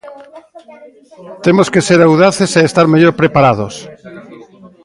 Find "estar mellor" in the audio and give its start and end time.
2.69-3.13